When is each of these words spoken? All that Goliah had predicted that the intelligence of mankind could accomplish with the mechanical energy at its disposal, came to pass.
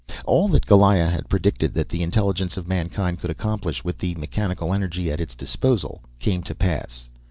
All 0.25 0.47
that 0.47 0.65
Goliah 0.65 1.07
had 1.11 1.29
predicted 1.29 1.75
that 1.75 1.87
the 1.89 2.01
intelligence 2.01 2.57
of 2.57 2.67
mankind 2.67 3.19
could 3.19 3.29
accomplish 3.29 3.83
with 3.83 3.99
the 3.99 4.15
mechanical 4.15 4.73
energy 4.73 5.11
at 5.11 5.21
its 5.21 5.35
disposal, 5.35 6.01
came 6.17 6.41
to 6.41 6.55
pass. 6.55 7.07